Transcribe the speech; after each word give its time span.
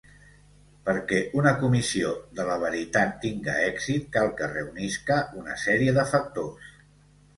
Perquè 0.87 1.17
una 1.41 1.51
comissió 1.63 2.13
de 2.39 2.47
la 2.49 2.55
veritat 2.65 3.13
tinga 3.25 3.57
èxit 3.67 4.09
cal 4.17 4.33
que 4.41 4.49
reunisca 4.57 5.21
una 5.43 5.59
sèrie 5.69 5.95
de 5.99 6.07
factors. 6.15 6.73